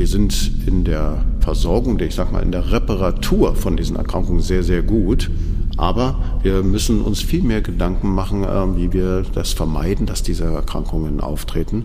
[0.00, 4.62] Wir sind in der Versorgung, ich sag mal, in der Reparatur von diesen Erkrankungen sehr,
[4.62, 5.30] sehr gut.
[5.76, 10.44] Aber wir müssen uns viel mehr Gedanken machen, äh, wie wir das vermeiden, dass diese
[10.44, 11.84] Erkrankungen auftreten.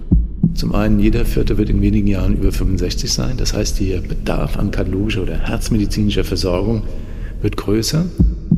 [0.54, 3.36] Zum einen, jeder Vierte wird in wenigen Jahren über 65 sein.
[3.36, 6.84] Das heißt, der Bedarf an kardiologischer oder herzmedizinischer Versorgung
[7.42, 8.06] wird größer.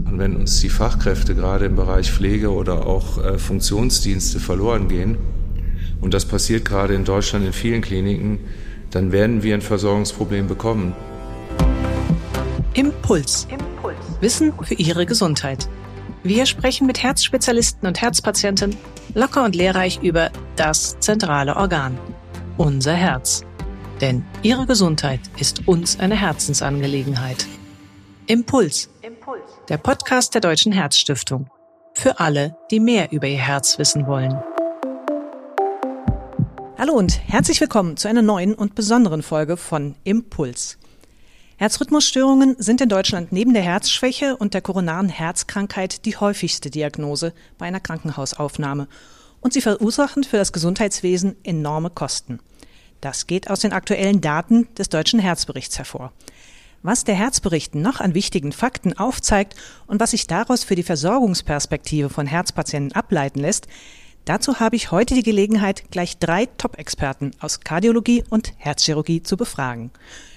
[0.05, 5.17] Und wenn uns die Fachkräfte gerade im Bereich Pflege oder auch äh, Funktionsdienste verloren gehen,
[5.99, 8.37] und das passiert gerade in Deutschland in vielen Kliniken,
[8.91, 10.95] dann werden wir ein Versorgungsproblem bekommen.
[12.73, 13.47] Impuls.
[13.49, 13.95] Impuls.
[14.21, 15.67] Wissen für Ihre Gesundheit.
[16.23, 18.75] Wir sprechen mit Herzspezialisten und Herzpatienten
[19.13, 21.97] locker und lehrreich über das zentrale Organ,
[22.57, 23.43] unser Herz.
[24.01, 27.47] Denn Ihre Gesundheit ist uns eine Herzensangelegenheit.
[28.27, 28.89] Impuls.
[29.01, 29.41] Impuls.
[29.69, 31.49] Der Podcast der Deutschen Herzstiftung.
[31.93, 34.37] Für alle, die mehr über ihr Herz wissen wollen.
[36.79, 40.77] Hallo und herzlich willkommen zu einer neuen und besonderen Folge von Impuls.
[41.55, 47.65] Herzrhythmusstörungen sind in Deutschland neben der Herzschwäche und der koronaren Herzkrankheit die häufigste Diagnose bei
[47.65, 48.87] einer Krankenhausaufnahme
[49.41, 52.41] und sie verursachen für das Gesundheitswesen enorme Kosten.
[53.01, 56.13] Das geht aus den aktuellen Daten des deutschen Herzberichts hervor.
[56.83, 59.55] Was der Herzbericht noch an wichtigen Fakten aufzeigt
[59.87, 63.67] und was sich daraus für die Versorgungsperspektive von Herzpatienten ableiten lässt,
[64.27, 69.89] Dazu habe ich heute die Gelegenheit, gleich drei Top-Experten aus Kardiologie und Herzchirurgie zu befragen.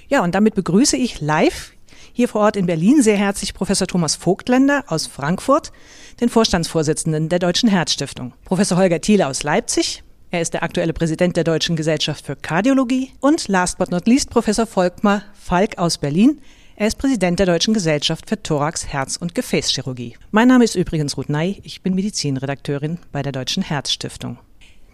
[0.09, 1.73] Ja, und damit begrüße ich live
[2.13, 5.73] hier vor Ort in Berlin sehr herzlich Professor Thomas Vogtländer aus Frankfurt,
[6.21, 11.37] den Vorstandsvorsitzenden der Deutschen Herzstiftung, Professor Holger Thiele aus Leipzig, er ist der aktuelle Präsident
[11.37, 16.41] der Deutschen Gesellschaft für Kardiologie und last but not least Professor Volkmar Falk aus Berlin,
[16.81, 20.17] er ist Präsident der Deutschen Gesellschaft für Thorax, Herz- und Gefäßchirurgie.
[20.31, 24.39] Mein Name ist übrigens Ruth Ney, ich bin Medizinredakteurin bei der Deutschen Herzstiftung.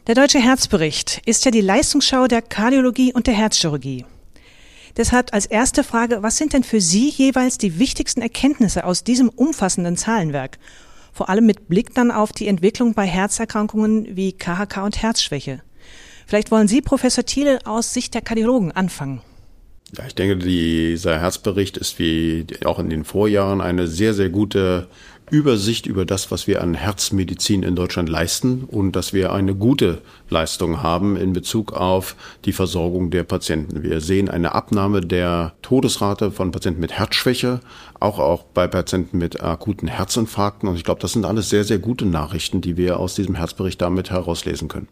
[0.09, 4.05] Der Deutsche Herzbericht ist ja die Leistungsschau der Kardiologie und der Herzchirurgie.
[4.97, 9.29] Deshalb als erste Frage, was sind denn für Sie jeweils die wichtigsten Erkenntnisse aus diesem
[9.29, 10.59] umfassenden Zahlenwerk?
[11.13, 15.63] Vor allem mit Blick dann auf die Entwicklung bei Herzerkrankungen wie KHK und Herzschwäche.
[16.27, 19.23] Vielleicht wollen Sie, Professor Thiele, aus Sicht der Kardiologen anfangen.
[19.97, 24.89] Ja, ich denke, dieser Herzbericht ist wie auch in den Vorjahren eine sehr, sehr gute
[25.31, 30.03] Übersicht über das, was wir an Herzmedizin in Deutschland leisten und dass wir eine gute
[30.29, 32.15] Leistung haben in Bezug auf
[32.45, 33.83] die Versorgung der Patienten.
[33.83, 37.61] Wir sehen eine Abnahme der Todesrate von Patienten mit Herzschwäche,
[37.99, 40.69] auch, auch bei Patienten mit akuten Herzinfarkten.
[40.69, 43.81] Und ich glaube, das sind alles sehr, sehr gute Nachrichten, die wir aus diesem Herzbericht
[43.81, 44.89] damit herauslesen können.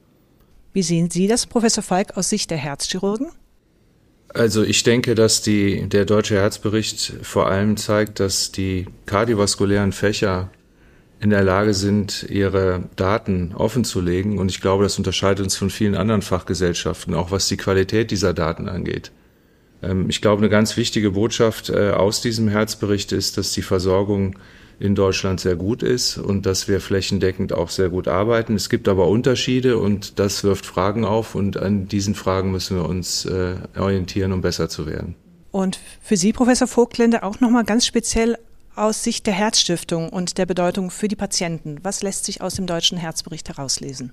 [0.72, 3.28] Wie sehen Sie das, Professor Falk, aus Sicht der Herzchirurgen?
[4.34, 10.50] Also ich denke, dass die, der deutsche Herzbericht vor allem zeigt, dass die kardiovaskulären Fächer
[11.20, 14.38] in der Lage sind, ihre Daten offenzulegen.
[14.38, 18.34] Und ich glaube, das unterscheidet uns von vielen anderen Fachgesellschaften, auch was die Qualität dieser
[18.34, 19.12] Daten angeht.
[19.82, 24.36] Ähm, ich glaube, eine ganz wichtige Botschaft äh, aus diesem Herzbericht ist, dass die Versorgung
[24.78, 28.54] in Deutschland sehr gut ist und dass wir flächendeckend auch sehr gut arbeiten.
[28.54, 32.88] Es gibt aber Unterschiede und das wirft Fragen auf und an diesen Fragen müssen wir
[32.88, 35.14] uns äh, orientieren, um besser zu werden.
[35.50, 38.36] Und für Sie, Professor Vogtländer, auch nochmal ganz speziell
[38.74, 41.78] aus Sicht der Herzstiftung und der Bedeutung für die Patienten.
[41.82, 44.12] Was lässt sich aus dem deutschen Herzbericht herauslesen?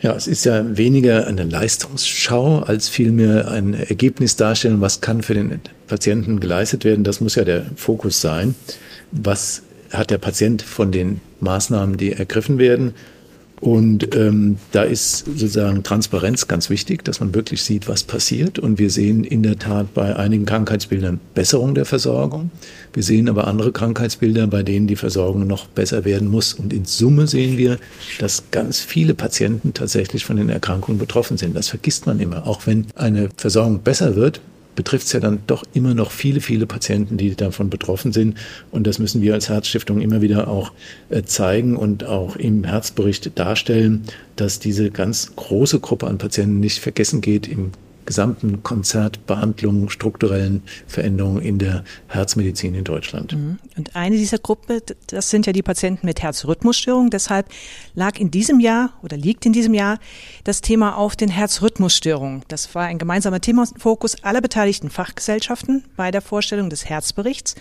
[0.00, 5.34] Ja, es ist ja weniger eine Leistungsschau als vielmehr ein Ergebnis darstellen, was kann für
[5.34, 7.02] den Patienten geleistet werden.
[7.02, 8.54] Das muss ja der Fokus sein.
[9.10, 12.94] Was hat der Patient von den Maßnahmen, die ergriffen werden.
[13.60, 18.58] Und ähm, da ist sozusagen Transparenz ganz wichtig, dass man wirklich sieht, was passiert.
[18.58, 22.50] Und wir sehen in der Tat bei einigen Krankheitsbildern Besserung der Versorgung.
[22.92, 26.54] Wir sehen aber andere Krankheitsbilder, bei denen die Versorgung noch besser werden muss.
[26.54, 27.78] Und in Summe sehen wir,
[28.20, 31.56] dass ganz viele Patienten tatsächlich von den Erkrankungen betroffen sind.
[31.56, 32.46] Das vergisst man immer.
[32.46, 34.40] Auch wenn eine Versorgung besser wird,
[34.78, 38.38] betrifft es ja dann doch immer noch viele, viele Patienten, die davon betroffen sind.
[38.70, 40.70] Und das müssen wir als Herzstiftung immer wieder auch
[41.10, 44.04] äh, zeigen und auch im Herzbericht darstellen,
[44.36, 47.72] dass diese ganz große Gruppe an Patienten nicht vergessen geht im
[48.08, 53.34] gesamten Konzert Behandlungen, strukturellen Veränderungen in der Herzmedizin in Deutschland.
[53.34, 53.58] Mhm.
[53.76, 57.10] Und eine dieser Gruppe, das sind ja die Patienten mit Herzrhythmusstörungen.
[57.10, 57.50] Deshalb
[57.94, 59.98] lag in diesem Jahr oder liegt in diesem Jahr
[60.44, 62.44] das Thema auf den Herzrhythmusstörungen.
[62.48, 67.56] Das war ein gemeinsamer Themenfokus aller beteiligten Fachgesellschaften bei der Vorstellung des Herzberichts.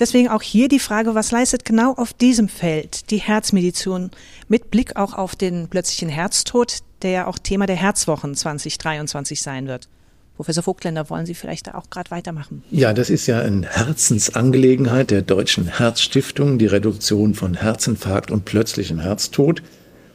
[0.00, 4.10] Deswegen auch hier die Frage, was leistet genau auf diesem Feld die Herzmedizin
[4.48, 9.66] mit Blick auch auf den plötzlichen Herztod, der ja auch Thema der Herzwochen 2023 sein
[9.66, 9.88] wird.
[10.36, 12.62] Professor Vogtländer, wollen Sie vielleicht da auch gerade weitermachen?
[12.70, 19.00] Ja, das ist ja eine Herzensangelegenheit der Deutschen Herzstiftung, die Reduktion von Herzinfarkt und plötzlichem
[19.00, 19.62] Herztod.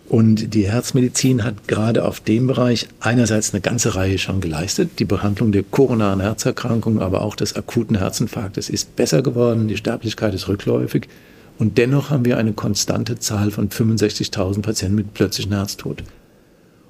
[0.07, 4.99] Und die Herzmedizin hat gerade auf dem Bereich einerseits eine ganze Reihe schon geleistet.
[4.99, 9.67] Die Behandlung der koronaren Herzerkrankung, aber auch des akuten Herzinfarktes ist besser geworden.
[9.67, 11.09] Die Sterblichkeit ist rückläufig.
[11.59, 16.03] Und dennoch haben wir eine konstante Zahl von 65.000 Patienten mit plötzlichen Herztod.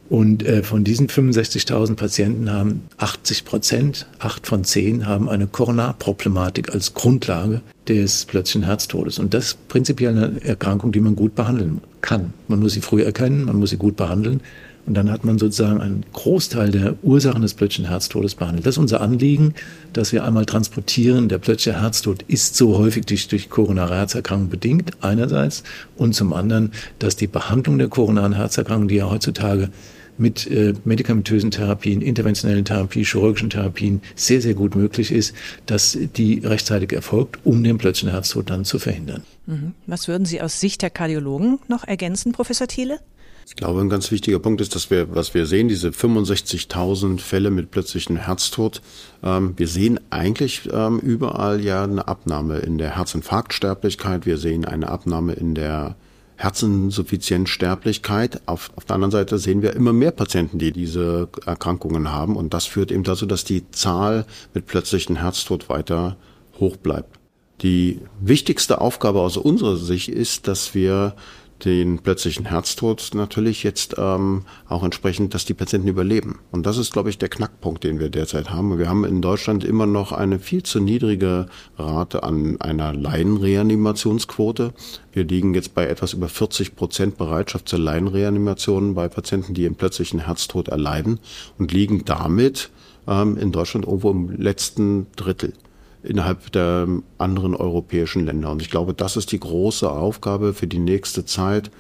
[0.10, 6.74] Und äh, von diesen 65.000 Patienten haben 80 Prozent, acht von zehn, haben eine Koronarproblematik
[6.74, 9.18] als Grundlage des plötzlichen Herztodes.
[9.18, 12.34] Und das ist prinzipiell eine Erkrankung, die man gut behandeln kann.
[12.48, 14.42] Man muss sie früh erkennen, man muss sie gut behandeln.
[14.86, 18.66] Und dann hat man sozusagen einen Großteil der Ursachen des plötzlichen Herztodes behandelt.
[18.66, 19.54] Das ist unser Anliegen,
[19.94, 24.92] dass wir einmal transportieren, der plötzliche Herztod ist so häufig durch, durch koronare Herzerkrankung bedingt,
[25.02, 25.64] einerseits,
[25.96, 29.70] und zum anderen, dass die Behandlung der koronaren Herzerkrankung, die ja heutzutage
[30.18, 35.34] mit äh, medikamentösen Therapien, interventionellen Therapien, chirurgischen Therapien sehr, sehr gut möglich ist,
[35.66, 39.24] dass die rechtzeitig erfolgt, um den plötzlichen Herztod dann zu verhindern.
[39.46, 39.74] Mhm.
[39.88, 43.00] Was würden Sie aus Sicht der Kardiologen noch ergänzen, Professor Thiele?
[43.46, 47.52] Ich glaube, ein ganz wichtiger Punkt ist, dass wir, was wir sehen, diese 65.000 Fälle
[47.52, 48.82] mit plötzlichem Herztod.
[49.22, 54.26] Ähm, wir sehen eigentlich ähm, überall ja eine Abnahme in der Herzinfarktsterblichkeit.
[54.26, 55.96] Wir sehen eine Abnahme in der
[56.38, 58.42] Herzinsuffizienzsterblichkeit.
[58.46, 62.36] Auf, auf der anderen Seite sehen wir immer mehr Patienten, die diese Erkrankungen haben.
[62.36, 66.18] Und das führt eben dazu, dass die Zahl mit plötzlichem Herztod weiter
[66.60, 67.20] hoch bleibt.
[67.62, 71.16] Die wichtigste Aufgabe aus unserer Sicht ist, dass wir
[71.66, 76.40] den plötzlichen Herztod natürlich jetzt ähm, auch entsprechend, dass die Patienten überleben.
[76.52, 78.78] Und das ist, glaube ich, der Knackpunkt, den wir derzeit haben.
[78.78, 84.74] Wir haben in Deutschland immer noch eine viel zu niedrige Rate an einer Laienreanimationsquote.
[85.12, 89.76] Wir liegen jetzt bei etwas über 40 Prozent Bereitschaft zur Laienreanimation bei Patienten, die einen
[89.76, 91.20] plötzlichen Herztod erleiden
[91.58, 92.70] und liegen damit
[93.08, 95.54] ähm, in Deutschland irgendwo im letzten Drittel
[96.04, 98.52] innerhalb der anderen europäischen Länder.
[98.52, 101.72] Und ich glaube, das ist die große Aufgabe für die nächste Zeit,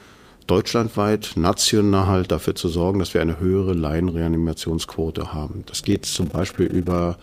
[0.47, 5.63] deutschlandweit, national dafür zu sorgen, dass wir eine höhere Laienreanimationsquote haben.
[5.67, 7.17] Das geht zum Beispiel über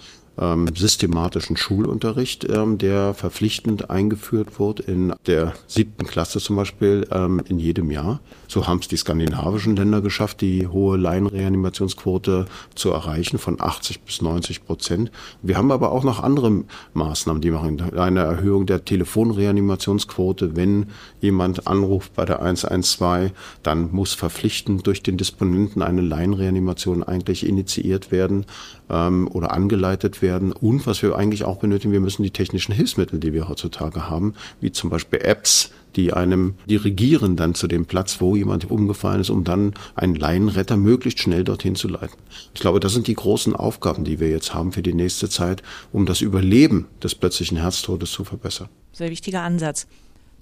[0.75, 7.59] systematischen Schulunterricht, ähm, der verpflichtend eingeführt wird in der siebten Klasse zum Beispiel ähm, in
[7.59, 8.21] jedem Jahr.
[8.49, 14.23] So haben es die skandinavischen Länder geschafft, die hohe Laienreanimationsquote zu erreichen von 80 bis
[14.23, 15.11] 90 Prozent.
[15.43, 17.81] Wir haben aber auch noch andere Maßnahmen, die machen.
[17.97, 20.57] Eine Erhöhung der Telefonreanimationsquote.
[20.57, 20.87] Wenn
[21.21, 28.11] jemand anruft bei der 112, dann muss verpflichtend durch den Disponenten eine Laienreanimation eigentlich initiiert
[28.11, 28.47] werden
[28.89, 30.30] ähm, oder angeleitet werden.
[30.39, 34.35] Und was wir eigentlich auch benötigen, wir müssen die technischen Hilfsmittel, die wir heutzutage haben,
[34.61, 39.31] wie zum Beispiel Apps, die einem dirigieren dann zu dem Platz, wo jemand umgefallen ist,
[39.31, 42.17] um dann einen Laienretter möglichst schnell dorthin zu leiten.
[42.55, 45.63] Ich glaube, das sind die großen Aufgaben, die wir jetzt haben für die nächste Zeit,
[45.93, 48.69] um das Überleben des plötzlichen Herztodes zu verbessern.
[48.93, 49.87] Sehr wichtiger Ansatz.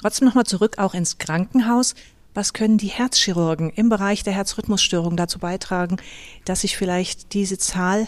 [0.01, 1.95] Trotzdem nochmal zurück auch ins Krankenhaus.
[2.35, 5.97] Was können die Herzchirurgen im Bereich der Herzrhythmusstörung dazu beitragen,
[6.45, 8.07] dass sich vielleicht diese Zahl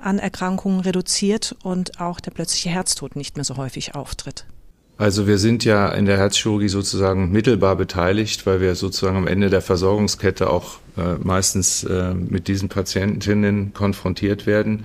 [0.00, 4.46] an Erkrankungen reduziert und auch der plötzliche Herztod nicht mehr so häufig auftritt?
[5.00, 9.48] Also wir sind ja in der Herzchirurgie sozusagen mittelbar beteiligt, weil wir sozusagen am Ende
[9.48, 14.84] der Versorgungskette auch äh, meistens äh, mit diesen Patientinnen konfrontiert werden.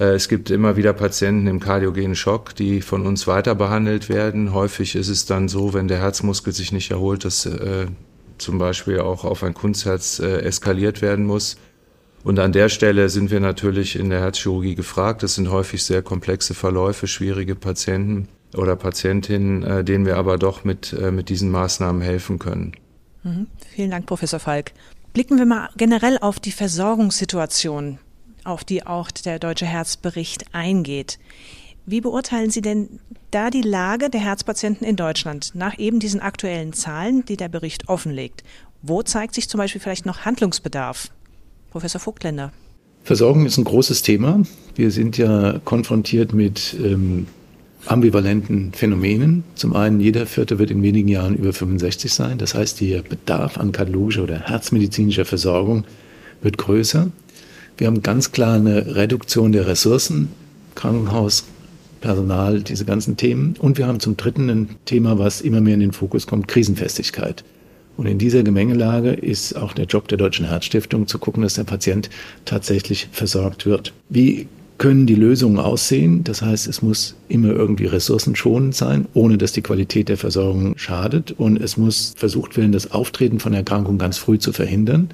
[0.00, 4.52] Äh, es gibt immer wieder Patienten im kardiogenen Schock, die von uns weiter behandelt werden.
[4.52, 7.86] Häufig ist es dann so, wenn der Herzmuskel sich nicht erholt, dass äh,
[8.38, 11.56] zum Beispiel auch auf ein Kunstherz äh, eskaliert werden muss.
[12.26, 15.22] Und an der Stelle sind wir natürlich in der Herzchirurgie gefragt.
[15.22, 20.64] Das sind häufig sehr komplexe Verläufe, schwierige Patienten oder Patientinnen, äh, denen wir aber doch
[20.64, 22.72] mit, äh, mit diesen Maßnahmen helfen können.
[23.22, 23.46] Mhm.
[23.76, 24.72] Vielen Dank, Professor Falk.
[25.12, 28.00] Blicken wir mal generell auf die Versorgungssituation,
[28.42, 31.20] auf die auch der Deutsche Herzbericht eingeht.
[31.86, 32.98] Wie beurteilen Sie denn
[33.30, 37.88] da die Lage der Herzpatienten in Deutschland nach eben diesen aktuellen Zahlen, die der Bericht
[37.88, 38.42] offenlegt?
[38.82, 41.12] Wo zeigt sich zum Beispiel vielleicht noch Handlungsbedarf?
[41.70, 42.52] Professor Vogtländer.
[43.04, 44.42] Versorgung ist ein großes Thema.
[44.74, 47.26] Wir sind ja konfrontiert mit ähm,
[47.86, 49.44] ambivalenten Phänomenen.
[49.54, 52.38] Zum einen, jeder Vierte wird in wenigen Jahren über 65 sein.
[52.38, 55.84] Das heißt, der Bedarf an kardiologischer oder herzmedizinischer Versorgung
[56.42, 57.10] wird größer.
[57.78, 60.30] Wir haben ganz klar eine Reduktion der Ressourcen,
[60.74, 61.44] Krankenhaus,
[62.00, 63.54] Personal, diese ganzen Themen.
[63.58, 67.44] Und wir haben zum Dritten ein Thema, was immer mehr in den Fokus kommt, Krisenfestigkeit.
[67.96, 71.64] Und in dieser Gemengelage ist auch der Job der Deutschen Herzstiftung zu gucken, dass der
[71.64, 72.10] Patient
[72.44, 73.92] tatsächlich versorgt wird.
[74.08, 74.46] Wie
[74.78, 76.24] können die Lösungen aussehen.
[76.24, 81.32] Das heißt, es muss immer irgendwie ressourcenschonend sein, ohne dass die Qualität der Versorgung schadet.
[81.32, 85.08] Und es muss versucht werden, das Auftreten von Erkrankungen ganz früh zu verhindern,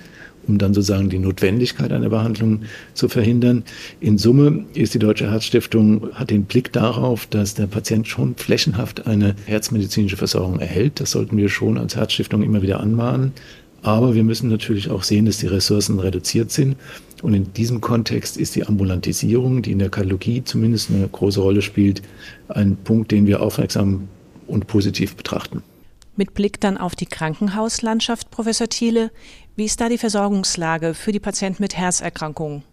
[0.46, 2.62] um dann sozusagen die Notwendigkeit einer Behandlung
[2.94, 3.64] zu verhindern.
[4.00, 9.06] In Summe ist die Deutsche Herzstiftung, hat den Blick darauf, dass der Patient schon flächenhaft
[9.06, 11.00] eine herzmedizinische Versorgung erhält.
[11.00, 13.32] Das sollten wir schon als Herzstiftung immer wieder anmahnen.
[13.82, 16.76] Aber wir müssen natürlich auch sehen, dass die Ressourcen reduziert sind.
[17.20, 21.62] Und in diesem Kontext ist die Ambulantisierung, die in der Kardiologie zumindest eine große Rolle
[21.62, 22.02] spielt,
[22.48, 24.08] ein Punkt, den wir aufmerksam
[24.46, 25.62] und positiv betrachten.
[26.14, 29.10] Mit Blick dann auf die Krankenhauslandschaft, Professor Thiele,
[29.56, 32.64] wie ist da die Versorgungslage für die Patienten mit Herzerkrankungen?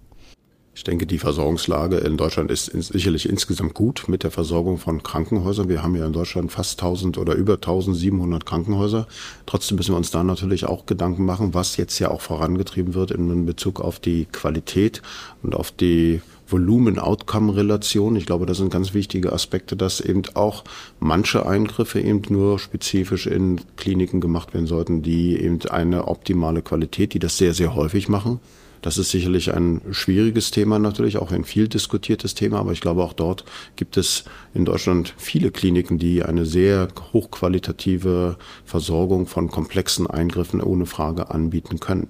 [0.75, 5.67] Ich denke, die Versorgungslage in Deutschland ist sicherlich insgesamt gut mit der Versorgung von Krankenhäusern.
[5.67, 9.08] Wir haben ja in Deutschland fast 1000 oder über 1700 Krankenhäuser.
[9.46, 13.12] Trotzdem müssen wir uns da natürlich auch Gedanken machen, was jetzt ja auch vorangetrieben wird
[13.12, 15.01] in Bezug auf die Qualität
[15.43, 18.15] und auf die Volumen-Outcome-Relation.
[18.15, 20.63] Ich glaube, das sind ganz wichtige Aspekte, dass eben auch
[21.00, 27.13] manche Eingriffe eben nur spezifisch in Kliniken gemacht werden sollten, die eben eine optimale Qualität,
[27.13, 28.39] die das sehr, sehr häufig machen,
[28.82, 33.03] das ist sicherlich ein schwieriges Thema natürlich, auch ein viel diskutiertes Thema, aber ich glaube
[33.03, 33.44] auch dort
[33.75, 40.86] gibt es in Deutschland viele Kliniken, die eine sehr hochqualitative Versorgung von komplexen Eingriffen ohne
[40.86, 42.08] Frage anbieten können.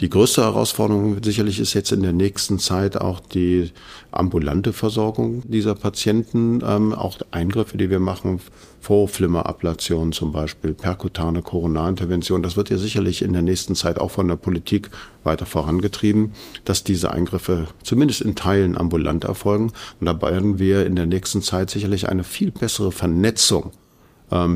[0.00, 3.70] Die größte Herausforderung sicherlich ist jetzt in der nächsten Zeit auch die
[4.10, 8.40] ambulante Versorgung dieser Patienten, ähm, auch Eingriffe, die wir machen,
[8.80, 12.42] Vorflimmerablation zum Beispiel, perkutane Koronarintervention.
[12.42, 14.90] Das wird ja sicherlich in der nächsten Zeit auch von der Politik
[15.22, 16.32] weiter vorangetrieben,
[16.64, 19.72] dass diese Eingriffe zumindest in Teilen ambulant erfolgen.
[20.00, 23.70] Und dabei werden wir in der nächsten Zeit sicherlich eine viel bessere Vernetzung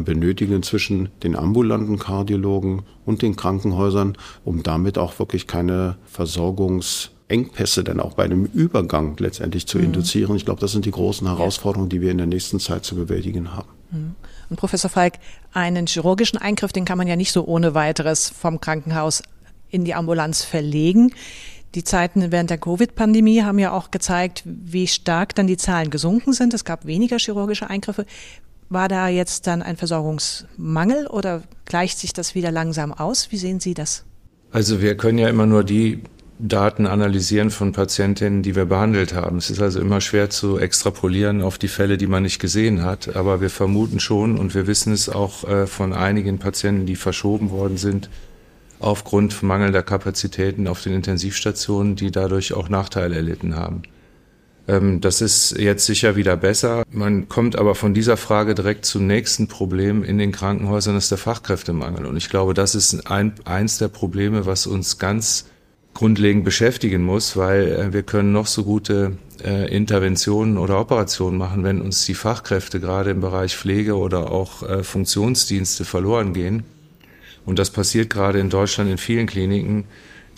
[0.04, 8.00] benötigen zwischen den ambulanten Kardiologen und den Krankenhäusern, um damit auch wirklich keine Versorgungsengpässe dann
[8.00, 9.84] auch bei einem Übergang letztendlich zu mhm.
[9.84, 10.34] induzieren.
[10.34, 13.54] Ich glaube, das sind die großen Herausforderungen, die wir in der nächsten Zeit zu bewältigen
[13.54, 13.68] haben.
[13.92, 14.14] Mhm.
[14.50, 15.14] Und Professor Falk,
[15.52, 19.22] einen chirurgischen Eingriff, den kann man ja nicht so ohne weiteres vom Krankenhaus
[19.70, 21.12] in die Ambulanz verlegen.
[21.74, 26.32] Die Zeiten während der Covid-Pandemie haben ja auch gezeigt, wie stark dann die Zahlen gesunken
[26.32, 26.54] sind.
[26.54, 28.06] Es gab weniger chirurgische Eingriffe.
[28.70, 33.28] War da jetzt dann ein Versorgungsmangel oder gleicht sich das wieder langsam aus?
[33.30, 34.04] Wie sehen Sie das?
[34.50, 36.02] Also wir können ja immer nur die
[36.38, 39.38] Daten analysieren von Patientinnen, die wir behandelt haben.
[39.38, 43.16] Es ist also immer schwer zu extrapolieren auf die Fälle, die man nicht gesehen hat.
[43.16, 47.50] Aber wir vermuten schon und wir wissen es auch äh, von einigen Patienten, die verschoben
[47.50, 48.08] worden sind,
[48.78, 53.82] aufgrund mangelnder Kapazitäten auf den Intensivstationen, die dadurch auch Nachteile erlitten haben.
[54.68, 56.84] Ähm, das ist jetzt sicher wieder besser.
[56.92, 61.10] Man kommt aber von dieser Frage direkt zum nächsten Problem in den Krankenhäusern, das ist
[61.10, 62.06] der Fachkräftemangel.
[62.06, 65.46] Und ich glaube, das ist ein, eins der Probleme, was uns ganz
[65.94, 71.64] grundlegend beschäftigen muss, weil äh, wir können noch so gute äh, Interventionen oder Operationen machen,
[71.64, 76.62] wenn uns die Fachkräfte gerade im Bereich Pflege oder auch äh, Funktionsdienste verloren gehen.
[77.46, 79.84] Und das passiert gerade in Deutschland in vielen Kliniken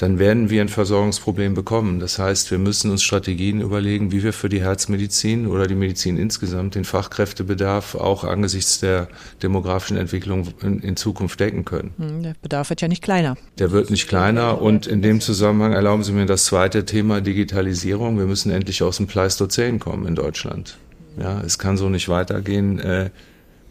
[0.01, 2.01] dann werden wir ein Versorgungsproblem bekommen.
[2.01, 6.17] Das heißt, wir müssen uns Strategien überlegen, wie wir für die Herzmedizin oder die Medizin
[6.17, 9.09] insgesamt den Fachkräftebedarf auch angesichts der
[9.43, 11.93] demografischen Entwicklung in, in Zukunft decken können.
[11.99, 13.37] Hm, der Bedarf wird ja nicht kleiner.
[13.59, 18.17] Der wird nicht kleiner und in dem Zusammenhang erlauben Sie mir das zweite Thema Digitalisierung.
[18.17, 20.79] Wir müssen endlich aus dem Pleistozän kommen in Deutschland.
[21.21, 22.79] Ja, es kann so nicht weitergehen.
[22.79, 23.11] Äh,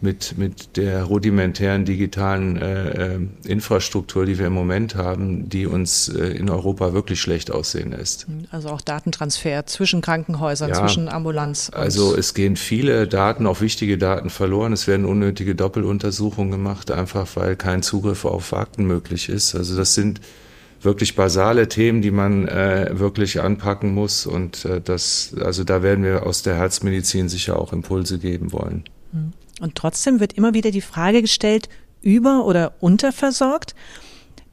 [0.01, 6.07] mit, mit der rudimentären digitalen äh, äh, Infrastruktur, die wir im Moment haben, die uns
[6.09, 8.27] äh, in Europa wirklich schlecht aussehen lässt.
[8.51, 11.69] Also auch Datentransfer zwischen Krankenhäusern, ja, zwischen Ambulanz.
[11.73, 14.71] Also es gehen viele Daten, auch wichtige Daten verloren.
[14.71, 19.55] Es werden unnötige Doppeluntersuchungen gemacht, einfach weil kein Zugriff auf Akten möglich ist.
[19.55, 20.21] Also das sind
[20.81, 24.25] wirklich basale Themen, die man äh, wirklich anpacken muss.
[24.25, 28.85] Und äh, das, also da werden wir aus der Herzmedizin sicher auch Impulse geben wollen.
[29.11, 29.33] Mhm.
[29.59, 31.69] Und trotzdem wird immer wieder die Frage gestellt,
[32.01, 33.75] über- oder unterversorgt.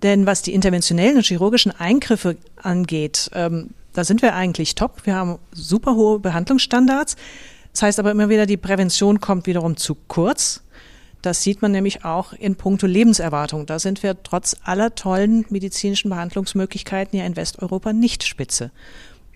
[0.03, 5.07] Denn was die interventionellen und chirurgischen Eingriffe angeht, ähm, da sind wir eigentlich top.
[5.07, 7.17] Wir haben super hohe Behandlungsstandards.
[7.73, 10.63] Das heißt aber immer wieder, die Prävention kommt wiederum zu kurz.
[11.23, 13.67] Das sieht man nämlich auch in puncto Lebenserwartung.
[13.67, 18.71] Da sind wir trotz aller tollen medizinischen Behandlungsmöglichkeiten ja in Westeuropa nicht spitze.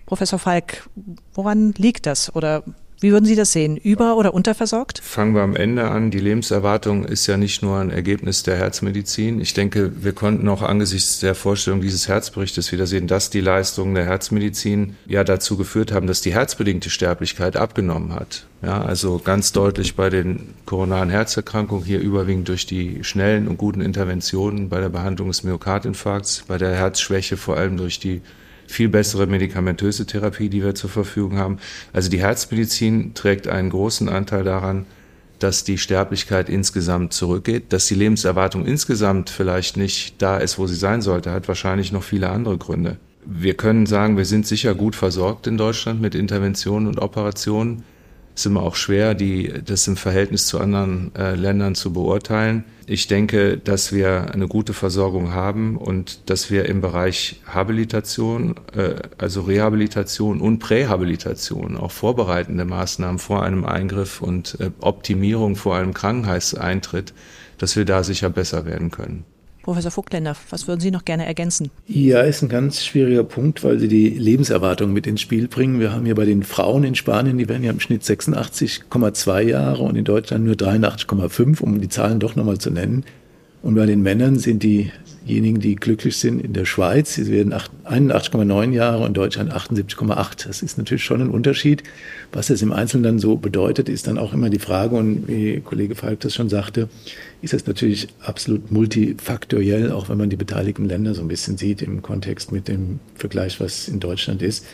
[0.05, 0.89] Professor Falk,
[1.33, 2.35] woran liegt das?
[2.35, 2.63] Oder
[3.01, 3.77] wie würden Sie das sehen?
[3.77, 4.99] Über- oder unterversorgt?
[5.03, 6.11] Fangen wir am Ende an.
[6.11, 9.41] Die Lebenserwartung ist ja nicht nur ein Ergebnis der Herzmedizin.
[9.41, 13.95] Ich denke, wir konnten auch angesichts der Vorstellung dieses Herzberichtes wieder sehen, dass die Leistungen
[13.95, 18.45] der Herzmedizin ja dazu geführt haben, dass die herzbedingte Sterblichkeit abgenommen hat.
[18.61, 23.81] Ja, also ganz deutlich bei den koronaren Herzerkrankungen hier überwiegend durch die schnellen und guten
[23.81, 28.21] Interventionen bei der Behandlung des Myokardinfarkts, bei der Herzschwäche vor allem durch die
[28.71, 31.57] viel bessere medikamentöse Therapie, die wir zur Verfügung haben.
[31.93, 34.85] Also die Herzmedizin trägt einen großen Anteil daran,
[35.39, 40.75] dass die Sterblichkeit insgesamt zurückgeht, dass die Lebenserwartung insgesamt vielleicht nicht da ist, wo sie
[40.75, 42.97] sein sollte, hat wahrscheinlich noch viele andere Gründe.
[43.25, 47.83] Wir können sagen, wir sind sicher gut versorgt in Deutschland mit Interventionen und Operationen.
[48.35, 52.63] Ist immer auch schwer, die, das im Verhältnis zu anderen äh, Ländern zu beurteilen.
[52.87, 58.95] Ich denke, dass wir eine gute Versorgung haben und dass wir im Bereich Habilitation, äh,
[59.17, 65.93] also Rehabilitation und Prähabilitation, auch vorbereitende Maßnahmen vor einem Eingriff und äh, Optimierung vor einem
[65.93, 67.13] Krankenhauseintritt,
[67.57, 69.25] dass wir da sicher besser werden können.
[69.63, 71.69] Professor Vogtländer, was würden Sie noch gerne ergänzen?
[71.87, 75.79] Ja, ist ein ganz schwieriger Punkt, weil Sie die Lebenserwartung mit ins Spiel bringen.
[75.79, 79.83] Wir haben hier bei den Frauen in Spanien, die werden ja im Schnitt 86,2 Jahre
[79.83, 83.03] und in Deutschland nur 83,5, um die Zahlen doch nochmal zu nennen.
[83.61, 84.63] Und bei den Männern sind
[85.27, 90.47] diejenigen, die glücklich sind in der Schweiz, sie werden 81,9 Jahre und Deutschland 78,8.
[90.47, 91.83] Das ist natürlich schon ein Unterschied.
[92.31, 95.61] Was das im Einzelnen dann so bedeutet, ist dann auch immer die Frage, und wie
[95.61, 96.89] Kollege Falk das schon sagte,
[97.41, 101.81] ist das natürlich absolut multifaktoriell, auch wenn man die beteiligten Länder so ein bisschen sieht
[101.81, 104.65] im Kontext mit dem Vergleich, was in Deutschland ist.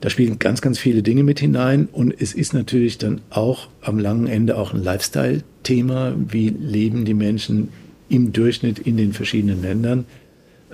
[0.00, 3.98] Da spielen ganz, ganz viele Dinge mit hinein und es ist natürlich dann auch am
[3.98, 6.14] langen Ende auch ein Lifestyle-Thema.
[6.16, 7.68] Wie leben die Menschen
[8.10, 10.04] im Durchschnitt in den verschiedenen Ländern?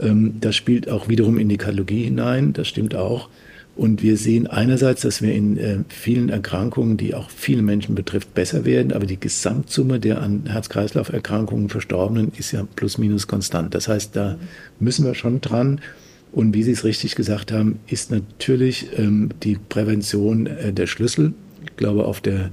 [0.00, 3.28] Ähm, das spielt auch wiederum in die Kardiologie hinein, das stimmt auch.
[3.76, 8.32] Und wir sehen einerseits, dass wir in äh, vielen Erkrankungen, die auch viele Menschen betrifft,
[8.32, 13.74] besser werden, aber die Gesamtsumme der an Herz-Kreislauf-Erkrankungen Verstorbenen ist ja plus minus konstant.
[13.74, 14.38] Das heißt, da
[14.80, 15.80] müssen wir schon dran.
[16.32, 21.34] Und wie Sie es richtig gesagt haben, ist natürlich ähm, die Prävention äh, der Schlüssel.
[21.64, 22.50] Ich glaube, auf der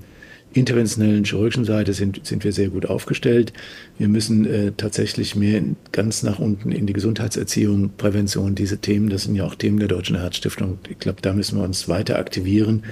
[0.54, 3.54] interventionellen chirurgischen Seite sind, sind wir sehr gut aufgestellt.
[3.98, 9.24] Wir müssen äh, tatsächlich mehr ganz nach unten in die Gesundheitserziehung, Prävention, diese Themen, das
[9.24, 10.80] sind ja auch Themen der Deutschen Herzstiftung.
[10.90, 12.84] Ich glaube, da müssen wir uns weiter aktivieren.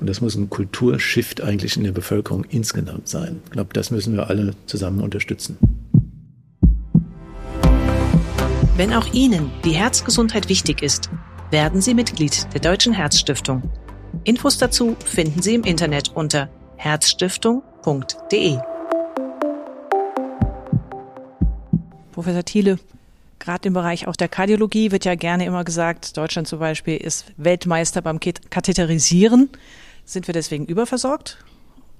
[0.00, 3.40] Und das muss ein Kulturshift eigentlich in der Bevölkerung insgesamt sein.
[3.44, 5.56] Ich glaube, das müssen wir alle zusammen unterstützen.
[8.76, 11.10] Wenn auch Ihnen die Herzgesundheit wichtig ist,
[11.52, 13.62] werden Sie Mitglied der Deutschen Herzstiftung.
[14.24, 16.50] Infos dazu finden Sie im Internet unter
[16.84, 18.58] herzstiftung.de.
[22.12, 22.78] Professor Thiele,
[23.38, 27.24] gerade im Bereich auch der Kardiologie wird ja gerne immer gesagt, Deutschland zum Beispiel ist
[27.38, 29.48] Weltmeister beim Katheterisieren.
[30.04, 31.38] Sind wir deswegen überversorgt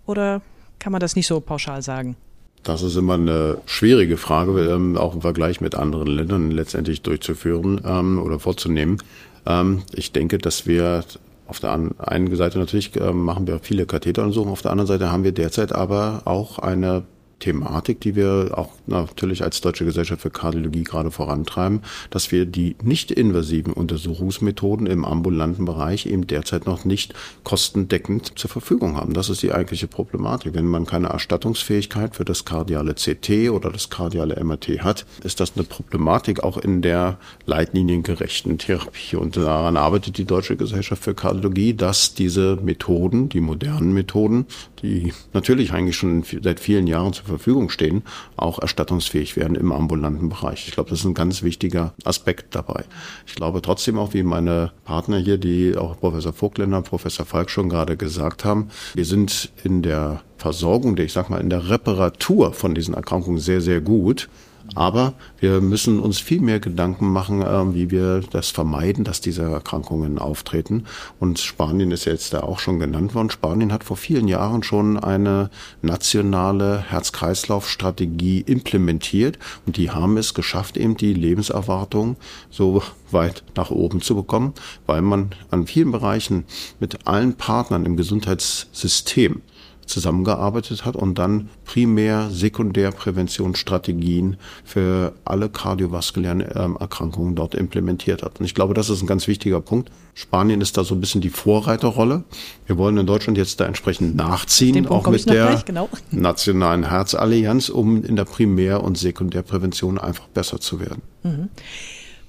[0.04, 0.42] oder
[0.80, 2.16] kann man das nicht so pauschal sagen?
[2.62, 7.80] Das ist immer eine schwierige Frage, ähm, auch im Vergleich mit anderen Ländern letztendlich durchzuführen
[7.86, 8.98] ähm, oder vorzunehmen.
[9.46, 11.04] Ähm, ich denke, dass wir
[11.46, 15.24] auf der einen Seite natürlich äh, machen wir viele Katheteruntersuchungen, auf der anderen Seite haben
[15.24, 17.04] wir derzeit aber auch eine
[17.38, 22.76] Thematik, die wir auch natürlich als Deutsche Gesellschaft für Kardiologie gerade vorantreiben, dass wir die
[22.82, 29.14] nicht invasiven Untersuchungsmethoden im ambulanten Bereich eben derzeit noch nicht kostendeckend zur Verfügung haben.
[29.14, 30.54] Das ist die eigentliche Problematik.
[30.54, 35.52] Wenn man keine Erstattungsfähigkeit für das kardiale CT oder das kardiale MRT hat, ist das
[35.56, 39.16] eine Problematik auch in der leitliniengerechten Therapie.
[39.16, 44.46] Und daran arbeitet die Deutsche Gesellschaft für Kardiologie, dass diese Methoden, die modernen Methoden,
[44.82, 48.02] die natürlich eigentlich schon seit vielen Jahren zur Verfügung stehen,
[48.36, 50.66] auch erstattungsfähig werden im ambulanten Bereich.
[50.68, 52.84] Ich glaube, das ist ein ganz wichtiger Aspekt dabei.
[53.26, 57.68] Ich glaube trotzdem auch, wie meine Partner hier, die auch Professor Vogtländer, Professor Falk schon
[57.68, 62.74] gerade gesagt haben, wir sind in der Versorgung, ich sag mal, in der Reparatur von
[62.74, 64.28] diesen Erkrankungen sehr, sehr gut.
[64.74, 69.42] Aber wir müssen uns viel mehr Gedanken machen, äh, wie wir das vermeiden, dass diese
[69.42, 70.84] Erkrankungen auftreten.
[71.20, 73.30] Und Spanien ist jetzt da auch schon genannt worden.
[73.30, 75.50] Spanien hat vor vielen Jahren schon eine
[75.82, 79.38] nationale Herz-Kreislauf-Strategie implementiert.
[79.66, 82.16] Und die haben es geschafft, eben die Lebenserwartung
[82.50, 84.54] so weit nach oben zu bekommen,
[84.86, 86.44] weil man an vielen Bereichen
[86.80, 89.42] mit allen Partnern im Gesundheitssystem
[89.86, 98.40] zusammengearbeitet hat und dann primär Sekundärpräventionsstrategien für alle kardiovaskulären ähm, Erkrankungen dort implementiert hat.
[98.40, 99.90] Und ich glaube, das ist ein ganz wichtiger Punkt.
[100.14, 102.24] Spanien ist da so ein bisschen die Vorreiterrolle.
[102.66, 105.88] Wir wollen in Deutschland jetzt da entsprechend nachziehen, auch mit der gleich, genau.
[106.10, 111.02] Nationalen Herzallianz, um in der Primär- und Sekundärprävention einfach besser zu werden.
[111.22, 111.48] Mhm.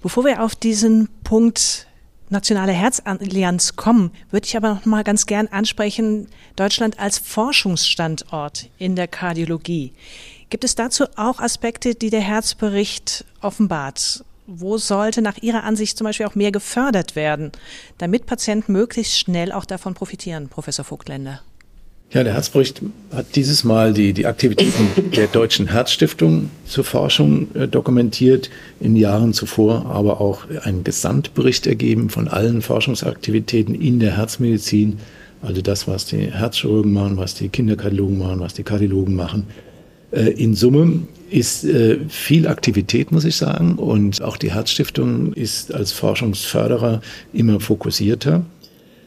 [0.02, 1.88] Bevor wir auf diesen Punkt
[2.36, 8.96] nationale Herzallianz kommen, würde ich aber noch mal ganz gern ansprechen, Deutschland als Forschungsstandort in
[8.96, 9.94] der Kardiologie.
[10.50, 14.24] Gibt es dazu auch Aspekte, die der Herzbericht offenbart?
[14.48, 17.52] Wo sollte nach Ihrer Ansicht zum Beispiel auch mehr gefördert werden,
[17.98, 21.42] damit Patienten möglichst schnell auch davon profitieren, Professor Vogtländer?
[22.12, 22.82] Ja, der Herzbericht
[23.14, 29.34] hat dieses Mal die, die Aktivitäten der Deutschen Herzstiftung zur Forschung äh, dokumentiert, in Jahren
[29.34, 35.00] zuvor aber auch einen Gesamtbericht ergeben von allen Forschungsaktivitäten in der Herzmedizin,
[35.42, 39.48] also das, was die Herzchirurgen machen, was die Kinderkardiologen machen, was die Kardiologen machen.
[40.12, 45.74] Äh, in Summe ist äh, viel Aktivität, muss ich sagen, und auch die Herzstiftung ist
[45.74, 47.02] als Forschungsförderer
[47.34, 48.46] immer fokussierter.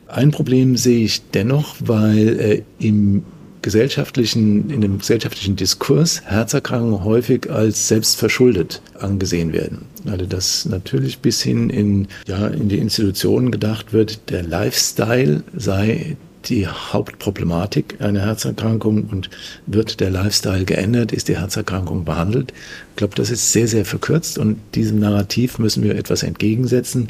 [0.09, 3.25] Ein Problem sehe ich dennoch, weil äh, im
[3.61, 9.83] gesellschaftlichen, in dem gesellschaftlichen Diskurs Herzerkrankungen häufig als selbstverschuldet angesehen werden.
[10.07, 16.17] Also dass natürlich bis hin in, ja, in die Institutionen gedacht wird, der Lifestyle sei
[16.47, 19.29] die Hauptproblematik einer Herzerkrankung und
[19.67, 22.55] wird der Lifestyle geändert, ist die Herzerkrankung behandelt.
[22.91, 27.09] Ich glaube, das ist sehr, sehr verkürzt und diesem Narrativ müssen wir etwas entgegensetzen.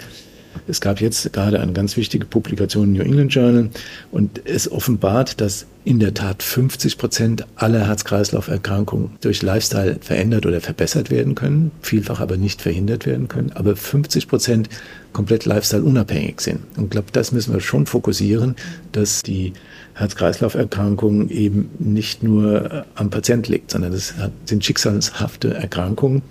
[0.66, 3.70] Es gab jetzt gerade eine ganz wichtige Publikation im New England Journal
[4.10, 10.60] und es offenbart, dass in der Tat 50 Prozent aller Herz-Kreislauf-Erkrankungen durch Lifestyle verändert oder
[10.60, 14.68] verbessert werden können, vielfach aber nicht verhindert werden können, aber 50 Prozent
[15.14, 16.60] komplett Lifestyle-unabhängig sind.
[16.76, 18.54] Und ich glaube, das müssen wir schon fokussieren,
[18.92, 19.54] dass die
[19.94, 24.12] Herz-Kreislauf-Erkrankung eben nicht nur am Patient liegt, sondern das
[24.44, 26.22] sind schicksalshafte Erkrankungen.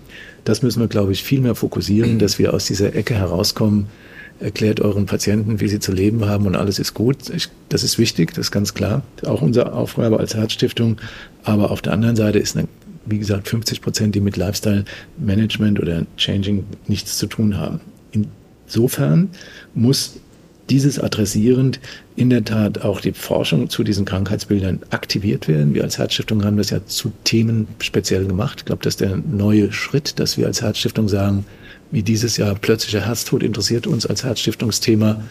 [0.45, 3.87] Das müssen wir, glaube ich, viel mehr fokussieren, dass wir aus dieser Ecke herauskommen,
[4.39, 7.29] erklärt euren Patienten, wie sie zu leben haben und alles ist gut.
[7.29, 9.03] Ich, das ist wichtig, das ist ganz klar.
[9.25, 10.97] Auch unsere Aufgabe als Herzstiftung.
[11.43, 12.67] Aber auf der anderen Seite ist, eine,
[13.05, 14.85] wie gesagt, 50 Prozent, die mit Lifestyle
[15.17, 17.81] Management oder Changing nichts zu tun haben.
[18.11, 19.29] Insofern
[19.73, 20.19] muss
[20.69, 21.79] dieses adressierend
[22.15, 25.73] in der Tat auch die Forschung zu diesen Krankheitsbildern aktiviert werden.
[25.73, 28.59] Wir als Herzstiftung haben das ja zu Themen speziell gemacht.
[28.59, 31.45] Ich glaube, das ist der neue Schritt, dass wir als Herzstiftung sagen,
[31.91, 35.23] wie dieses Jahr plötzlicher Herztod interessiert uns als Herzstiftungsthema.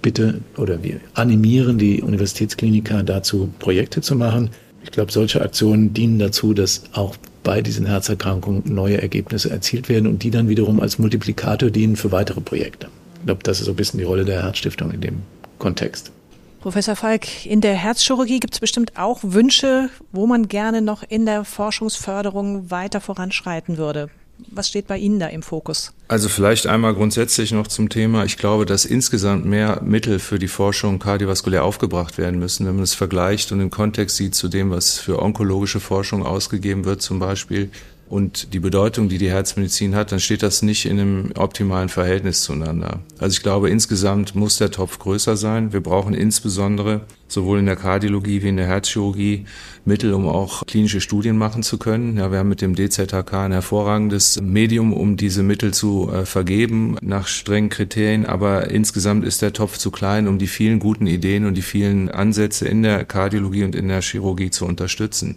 [0.00, 4.50] Bitte oder wir animieren die Universitätskliniker dazu, Projekte zu machen.
[4.84, 10.06] Ich glaube, solche Aktionen dienen dazu, dass auch bei diesen Herzerkrankungen neue Ergebnisse erzielt werden
[10.06, 12.88] und die dann wiederum als Multiplikator dienen für weitere Projekte.
[13.18, 15.22] Ich glaube, das ist so ein bisschen die Rolle der Herzstiftung in dem
[15.58, 16.12] Kontext.
[16.60, 21.24] Professor Falk, in der Herzchirurgie gibt es bestimmt auch Wünsche, wo man gerne noch in
[21.24, 24.10] der Forschungsförderung weiter voranschreiten würde.
[24.50, 25.92] Was steht bei Ihnen da im Fokus?
[26.08, 28.24] Also vielleicht einmal grundsätzlich noch zum Thema.
[28.24, 32.84] Ich glaube, dass insgesamt mehr Mittel für die Forschung kardiovaskulär aufgebracht werden müssen, wenn man
[32.84, 37.18] es vergleicht und im Kontext sieht zu dem, was für onkologische Forschung ausgegeben wird zum
[37.18, 37.70] Beispiel
[38.08, 42.42] und die Bedeutung, die die Herzmedizin hat, dann steht das nicht in einem optimalen Verhältnis
[42.42, 43.00] zueinander.
[43.18, 45.72] Also ich glaube, insgesamt muss der Topf größer sein.
[45.72, 49.44] Wir brauchen insbesondere sowohl in der Kardiologie wie in der Herzchirurgie
[49.84, 52.16] Mittel, um auch klinische Studien machen zu können.
[52.16, 56.96] Ja, wir haben mit dem DZHK ein hervorragendes Medium, um diese Mittel zu äh, vergeben
[57.02, 58.26] nach strengen Kriterien.
[58.26, 62.08] Aber insgesamt ist der Topf zu klein, um die vielen guten Ideen und die vielen
[62.08, 65.36] Ansätze in der Kardiologie und in der Chirurgie zu unterstützen.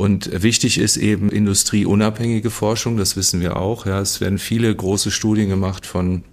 [0.00, 3.84] Und wichtig ist eben industrieunabhängige Forschung, das wissen wir auch.
[3.84, 6.24] Ja, es werden viele große Studien gemacht von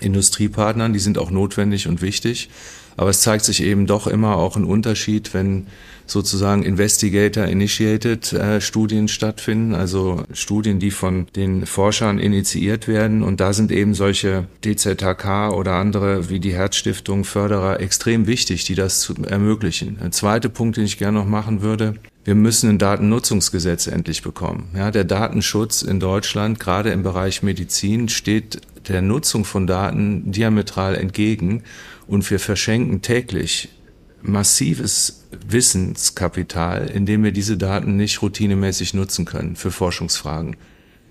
[0.00, 2.48] Industriepartnern, die sind auch notwendig und wichtig.
[2.96, 5.66] Aber es zeigt sich eben doch immer auch ein Unterschied, wenn
[6.06, 13.22] sozusagen Investigator-Initiated äh, Studien stattfinden, also Studien, die von den Forschern initiiert werden.
[13.22, 18.74] Und da sind eben solche DZHK oder andere wie die Herzstiftung Förderer extrem wichtig, die
[18.74, 19.98] das ermöglichen.
[20.00, 24.70] Ein zweiter Punkt, den ich gerne noch machen würde, wir müssen ein Datennutzungsgesetz endlich bekommen.
[24.76, 30.94] Ja, der Datenschutz in Deutschland, gerade im Bereich Medizin, steht der Nutzung von Daten diametral
[30.94, 31.64] entgegen
[32.06, 33.70] und wir verschenken täglich
[34.22, 40.56] massives Wissenskapital, indem wir diese Daten nicht routinemäßig nutzen können für Forschungsfragen.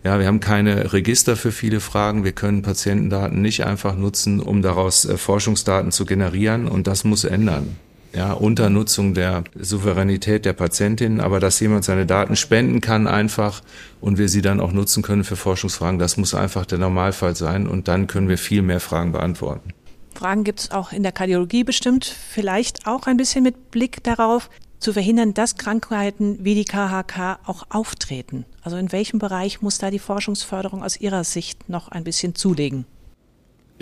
[0.04, 2.24] Ja, wir haben keine Register für viele Fragen.
[2.24, 6.68] Wir können Patientendaten nicht einfach nutzen, um daraus äh, Forschungsdaten zu generieren.
[6.68, 7.76] Und das muss ändern
[8.14, 13.62] ja, unter Nutzung der Souveränität der Patientin, aber dass jemand seine Daten spenden kann einfach
[14.00, 17.68] und wir sie dann auch nutzen können für Forschungsfragen, das muss einfach der Normalfall sein
[17.68, 19.74] und dann können wir viel mehr Fragen beantworten.
[20.14, 24.50] Fragen gibt es auch in der Kardiologie bestimmt, vielleicht auch ein bisschen mit Blick darauf,
[24.80, 28.46] zu verhindern, dass Krankheiten wie die KHK auch auftreten.
[28.64, 32.86] Also in welchem Bereich muss da die Forschungsförderung aus Ihrer Sicht noch ein bisschen zulegen?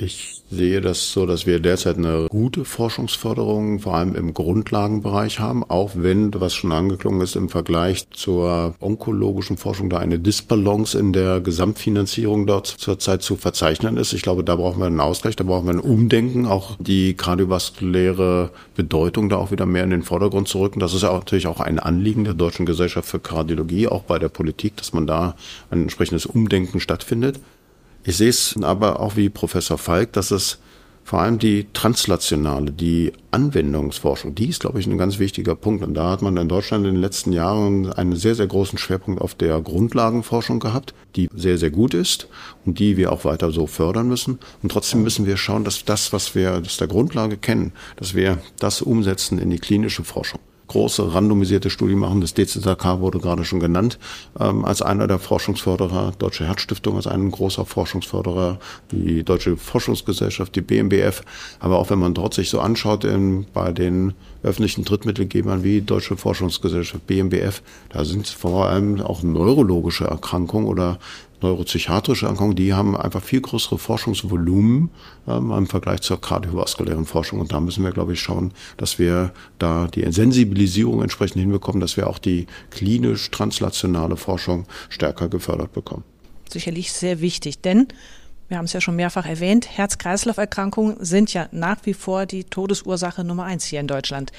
[0.01, 5.65] Ich sehe das so, dass wir derzeit eine gute Forschungsförderung, vor allem im Grundlagenbereich haben,
[5.65, 11.12] auch wenn, was schon angeklungen ist, im Vergleich zur onkologischen Forschung da eine Disbalance in
[11.12, 14.13] der Gesamtfinanzierung dort zurzeit zu verzeichnen ist.
[14.13, 18.51] Ich glaube, da brauchen wir einen Ausgleich, da brauchen wir ein Umdenken, auch die kardiovaskuläre
[18.77, 20.79] Bedeutung da auch wieder mehr in den Vordergrund zu rücken.
[20.79, 24.29] Das ist ja natürlich auch ein Anliegen der Deutschen Gesellschaft für Kardiologie, auch bei der
[24.29, 25.35] Politik, dass man da
[25.71, 27.41] ein entsprechendes Umdenken stattfindet.
[28.10, 30.58] Ich sehe es aber auch wie Professor Falk, dass es
[31.04, 35.84] vor allem die translationale, die Anwendungsforschung, die ist, glaube ich, ein ganz wichtiger Punkt.
[35.84, 39.22] Und da hat man in Deutschland in den letzten Jahren einen sehr, sehr großen Schwerpunkt
[39.22, 42.28] auf der Grundlagenforschung gehabt, die sehr, sehr gut ist
[42.65, 44.39] und die wir auch weiter so fördern müssen.
[44.63, 48.39] Und trotzdem müssen wir schauen, dass das, was wir aus der Grundlage kennen, dass wir
[48.58, 50.39] das umsetzen in die klinische Forschung.
[50.69, 52.21] Große randomisierte Studie machen.
[52.21, 53.99] Das DZK wurde gerade schon genannt
[54.39, 58.60] ähm, als einer der Forschungsförderer, Deutsche Herzstiftung als ein großer Forschungsförderer,
[58.91, 61.23] die Deutsche Forschungsgesellschaft, die BMBF.
[61.60, 66.15] Aber auch wenn man dort sich so anschaut in, bei den öffentlichen Drittmittelgebern wie Deutsche
[66.15, 70.99] Forschungsgesellschaft, BMBF, da sind vor allem auch neurologische Erkrankungen oder
[71.41, 74.89] neuropsychiatrische Erkrankungen, die haben einfach viel größere Forschungsvolumen
[75.28, 77.39] ähm, im Vergleich zur kardiovaskulären Forschung.
[77.39, 81.97] Und da müssen wir, glaube ich, schauen, dass wir da die Sensibilisierung entsprechend hinbekommen, dass
[81.97, 86.04] wir auch die klinisch translationale Forschung stärker gefördert bekommen.
[86.49, 87.88] Sicherlich sehr wichtig, denn
[88.49, 93.23] wir haben es ja schon mehrfach erwähnt, Herz-Kreislauf-Erkrankungen sind ja nach wie vor die Todesursache
[93.23, 94.32] Nummer eins hier in Deutschland.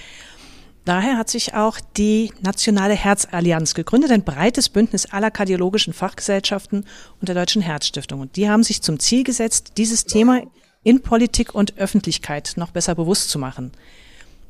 [0.90, 6.84] Daher hat sich auch die Nationale Herzallianz gegründet, ein breites Bündnis aller kardiologischen Fachgesellschaften
[7.20, 8.18] und der Deutschen Herzstiftung.
[8.18, 10.42] Und die haben sich zum Ziel gesetzt, dieses Thema
[10.82, 13.70] in Politik und Öffentlichkeit noch besser bewusst zu machen.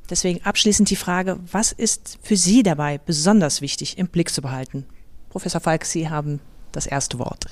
[0.08, 4.86] Deswegen abschließend die Frage, was ist für Sie dabei besonders wichtig im Blick zu behalten?
[5.28, 6.40] Professor Falk, Sie haben
[6.72, 7.48] das erste Wort.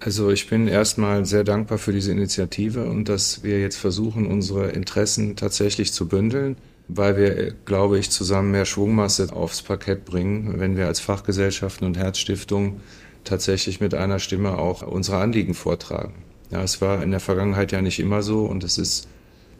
[0.00, 4.70] Also ich bin erstmal sehr dankbar für diese Initiative und dass wir jetzt versuchen, unsere
[4.70, 6.56] Interessen tatsächlich zu bündeln
[6.88, 11.96] weil wir, glaube ich, zusammen mehr Schwungmasse aufs Parkett bringen, wenn wir als Fachgesellschaften und
[11.96, 12.80] Herzstiftung
[13.24, 16.14] tatsächlich mit einer Stimme auch unsere Anliegen vortragen.
[16.50, 19.08] Ja, es war in der Vergangenheit ja nicht immer so und es ist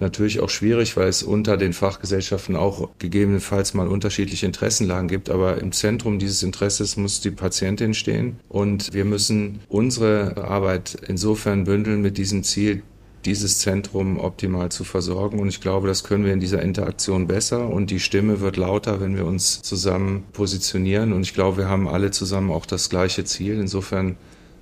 [0.01, 5.31] natürlich auch schwierig, weil es unter den Fachgesellschaften auch gegebenenfalls mal unterschiedliche Interessenlagen gibt.
[5.31, 11.65] Aber im Zentrum dieses Interesses muss die Patientin stehen und wir müssen unsere Arbeit insofern
[11.65, 12.83] bündeln mit diesem Ziel,
[13.27, 15.39] dieses Zentrum optimal zu versorgen.
[15.39, 19.01] Und ich glaube, das können wir in dieser Interaktion besser und die Stimme wird lauter,
[19.01, 21.13] wenn wir uns zusammen positionieren.
[21.13, 23.59] Und ich glaube, wir haben alle zusammen auch das gleiche Ziel.
[23.59, 24.17] Insofern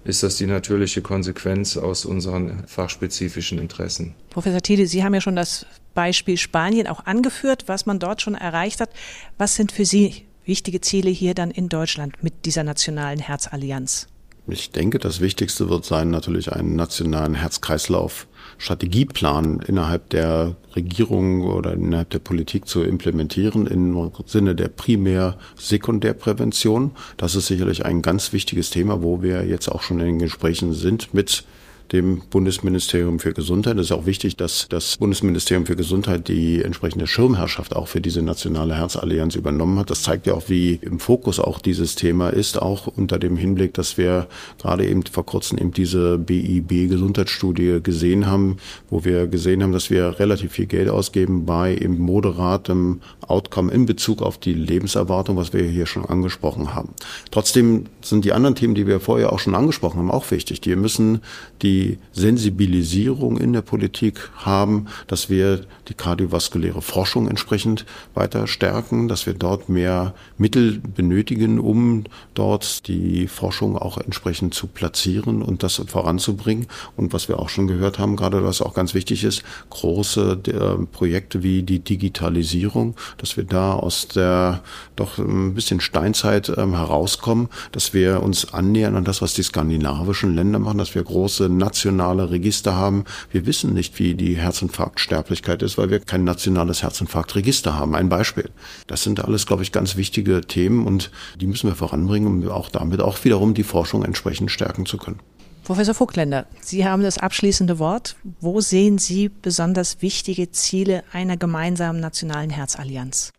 [0.05, 4.15] ist das die natürliche Konsequenz aus unseren fachspezifischen Interessen.
[4.31, 8.35] Professor Thiele, Sie haben ja schon das Beispiel Spanien auch angeführt, was man dort schon
[8.35, 8.91] erreicht hat.
[9.39, 14.09] Was sind für Sie wichtige Ziele hier dann in Deutschland mit dieser nationalen Herzallianz?
[14.49, 18.27] Ich denke, das Wichtigste wird sein, natürlich einen nationalen Herzkreislauf
[18.59, 26.91] Strategieplan innerhalb der Regierung oder innerhalb der Politik zu implementieren im Sinne der Primär-Sekundärprävention.
[27.17, 30.73] Das ist sicherlich ein ganz wichtiges Thema, wo wir jetzt auch schon in den Gesprächen
[30.73, 31.45] sind mit
[31.93, 33.77] dem Bundesministerium für Gesundheit.
[33.79, 38.23] Es ist auch wichtig, dass das Bundesministerium für Gesundheit die entsprechende Schirmherrschaft auch für diese
[38.23, 39.91] nationale Herzallianz übernommen hat.
[39.91, 43.75] Das zeigt ja auch, wie im Fokus auch dieses Thema ist, auch unter dem Hinblick,
[43.75, 44.27] dass wir
[44.59, 48.57] gerade eben vor kurzem eben diese BIB Gesundheitsstudie gesehen haben,
[48.89, 53.87] wo wir gesehen haben, dass wir relativ viel Geld ausgeben bei eben moderatem Outcome in
[53.87, 56.91] Bezug auf die Lebenserwartung, was wir hier schon angesprochen haben.
[57.31, 60.61] Trotzdem sind die anderen Themen, die wir vorher auch schon angesprochen haben, auch wichtig.
[60.61, 61.21] Die müssen
[61.61, 69.09] die die Sensibilisierung in der Politik haben, dass wir die kardiovaskuläre Forschung entsprechend weiter stärken,
[69.09, 75.63] dass wir dort mehr Mittel benötigen, um dort die Forschung auch entsprechend zu platzieren und
[75.63, 76.67] das voranzubringen.
[76.97, 80.87] Und was wir auch schon gehört haben, gerade was auch ganz wichtig ist, große äh,
[80.87, 84.63] Projekte wie die Digitalisierung, dass wir da aus der
[84.97, 90.35] doch ein bisschen Steinzeit ähm, herauskommen, dass wir uns annähern an das, was die skandinavischen
[90.35, 93.05] Länder machen, dass wir große nationale Register haben.
[93.31, 97.95] Wir wissen nicht, wie die Herzinfarktsterblichkeit ist, weil wir kein nationales Herzinfarktregister haben.
[97.95, 98.51] Ein Beispiel.
[98.87, 102.69] Das sind alles, glaube ich, ganz wichtige Themen und die müssen wir voranbringen, um auch
[102.69, 105.21] damit auch wiederum die Forschung entsprechend stärken zu können.
[105.65, 108.17] Professor Vogtländer, Sie haben das abschließende Wort.
[108.41, 113.33] Wo sehen Sie besonders wichtige Ziele einer gemeinsamen nationalen Herzallianz?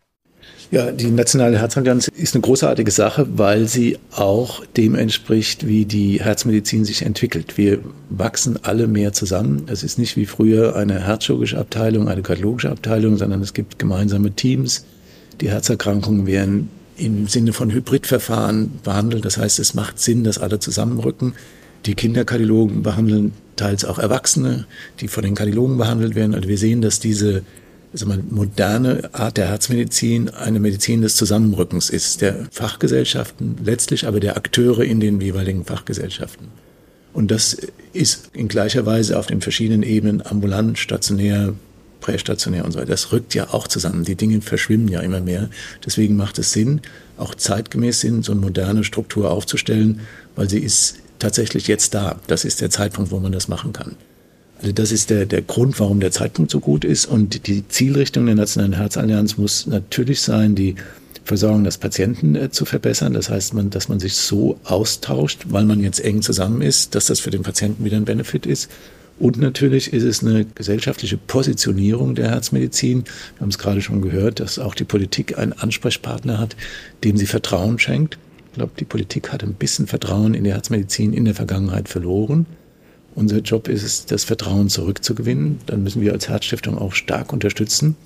[0.74, 6.20] Ja, die Nationale Herzallianz ist eine großartige Sache, weil sie auch dem entspricht, wie die
[6.20, 7.56] Herzmedizin sich entwickelt.
[7.56, 7.78] Wir
[8.10, 9.66] wachsen alle mehr zusammen.
[9.68, 14.32] Es ist nicht wie früher eine herzchirurgische Abteilung, eine kardiologische Abteilung, sondern es gibt gemeinsame
[14.32, 14.84] Teams.
[15.40, 19.24] Die Herzerkrankungen werden im Sinne von Hybridverfahren behandelt.
[19.24, 21.34] Das heißt, es macht Sinn, dass alle zusammenrücken.
[21.86, 24.66] Die Kinderkardiologen behandeln teils auch Erwachsene,
[24.98, 26.34] die von den Kardiologen behandelt werden.
[26.34, 27.44] Also wir sehen, dass diese
[27.94, 34.18] also eine moderne Art der Herzmedizin eine Medizin des Zusammenrückens ist, der Fachgesellschaften letztlich, aber
[34.18, 36.48] der Akteure in den jeweiligen Fachgesellschaften.
[37.12, 37.56] Und das
[37.92, 41.54] ist in gleicher Weise auf den verschiedenen Ebenen ambulant, stationär,
[42.00, 42.90] prästationär und so weiter.
[42.90, 44.02] Das rückt ja auch zusammen.
[44.02, 45.48] Die Dinge verschwimmen ja immer mehr.
[45.86, 46.80] Deswegen macht es Sinn,
[47.16, 50.00] auch zeitgemäß Sinn, so eine moderne Struktur aufzustellen,
[50.34, 52.20] weil sie ist tatsächlich jetzt da.
[52.26, 53.94] Das ist der Zeitpunkt, wo man das machen kann.
[54.60, 57.06] Also das ist der, der Grund, warum der Zeitpunkt so gut ist.
[57.06, 60.76] Und die Zielrichtung der Nationalen Herzallianz muss natürlich sein, die
[61.24, 63.14] Versorgung des Patienten äh, zu verbessern.
[63.14, 67.06] Das heißt, man, dass man sich so austauscht, weil man jetzt eng zusammen ist, dass
[67.06, 68.70] das für den Patienten wieder ein Benefit ist.
[69.18, 73.04] Und natürlich ist es eine gesellschaftliche Positionierung der Herzmedizin.
[73.04, 76.56] Wir haben es gerade schon gehört, dass auch die Politik einen Ansprechpartner hat,
[77.04, 78.18] dem sie Vertrauen schenkt.
[78.50, 82.46] Ich glaube, die Politik hat ein bisschen Vertrauen in die Herzmedizin in der Vergangenheit verloren.
[83.14, 85.58] Unser Job ist es, das Vertrauen zurückzugewinnen.
[85.66, 87.96] Dann müssen wir als Herzstiftung auch stark unterstützen,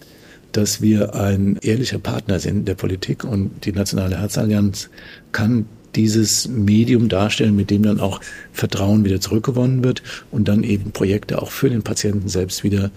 [0.53, 4.91] dass wir ein ehrlicher Partner sind der Politik und die Nationale Herzallianz
[5.33, 8.21] kann dieses Medium darstellen, mit dem dann auch
[8.53, 12.91] Vertrauen wieder zurückgewonnen wird und dann eben Projekte auch für den Patienten selbst wieder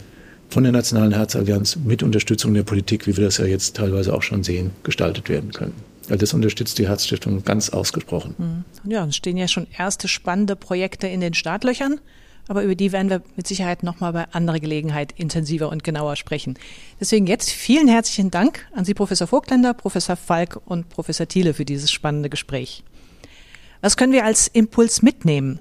[0.50, 4.21] von der Nationalen Herzallianz mit Unterstützung der Politik, wie wir das ja jetzt teilweise auch
[4.21, 5.90] schon sehen, gestaltet werden können.
[6.12, 8.36] Also das unterstützt die Herzstiftung ganz ausgesprochen.
[8.38, 8.91] Hm.
[8.91, 12.00] Ja, es stehen ja schon erste spannende Projekte in den Startlöchern
[12.47, 16.58] aber über die werden wir mit Sicherheit nochmal bei anderer Gelegenheit intensiver und genauer sprechen.
[17.00, 21.65] Deswegen jetzt vielen herzlichen Dank an Sie, Professor Vogtländer, Professor Falk und Professor Thiele für
[21.65, 22.84] dieses spannende Gespräch.
[23.82, 25.60] Was können wir als Impuls mitnehmen?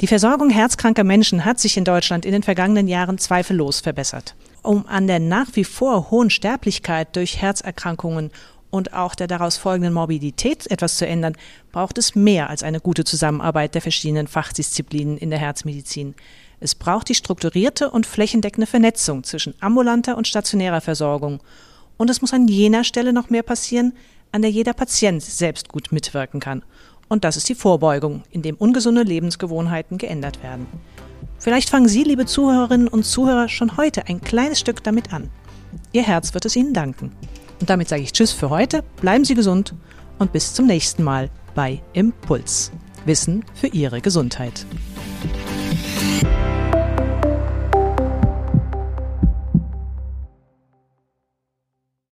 [0.00, 4.36] Die Versorgung herzkranker Menschen hat sich in Deutschland in den vergangenen Jahren zweifellos verbessert.
[4.62, 8.30] Um an der nach wie vor hohen Sterblichkeit durch Herzerkrankungen
[8.70, 11.36] und auch der daraus folgenden Morbidität etwas zu ändern,
[11.72, 16.14] braucht es mehr als eine gute Zusammenarbeit der verschiedenen Fachdisziplinen in der Herzmedizin.
[16.60, 21.40] Es braucht die strukturierte und flächendeckende Vernetzung zwischen ambulanter und stationärer Versorgung.
[21.96, 23.92] Und es muss an jener Stelle noch mehr passieren,
[24.32, 26.62] an der jeder Patient selbst gut mitwirken kann.
[27.08, 30.66] Und das ist die Vorbeugung, indem ungesunde Lebensgewohnheiten geändert werden.
[31.38, 35.30] Vielleicht fangen Sie, liebe Zuhörerinnen und Zuhörer, schon heute ein kleines Stück damit an.
[35.92, 37.12] Ihr Herz wird es Ihnen danken.
[37.60, 39.74] Und damit sage ich Tschüss für heute, bleiben Sie gesund
[40.18, 42.72] und bis zum nächsten Mal bei Impuls.
[43.04, 44.66] Wissen für Ihre Gesundheit.